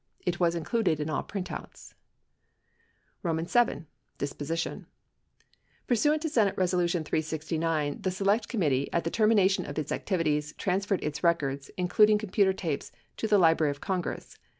[0.25, 1.93] It was included in all printouts.
[3.23, 3.85] VII.
[4.17, 4.87] DISPOSITION
[5.85, 11.03] Pursuant to Senate Resolution 369, the Select Committee at the termination of its activities transferred
[11.03, 14.39] its records, including com puter tapes, to the Library of Congress.